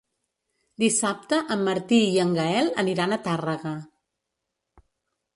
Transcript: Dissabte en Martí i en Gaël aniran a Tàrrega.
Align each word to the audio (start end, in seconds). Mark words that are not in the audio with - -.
Dissabte 0.83 1.37
en 1.55 1.59
Martí 1.67 1.99
i 2.13 2.17
en 2.23 2.31
Gaël 2.37 2.71
aniran 2.83 3.13
a 3.13 3.19
Tàrrega. 3.27 3.75